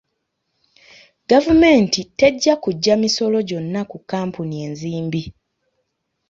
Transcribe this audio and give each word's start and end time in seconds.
Gavumenti 1.29 2.01
tejja 2.19 2.53
kujja 2.63 2.93
misolo 3.03 3.37
gyonna 3.49 3.81
ku 3.89 3.97
kkampuni 4.01 4.55
enzimbi. 4.67 5.21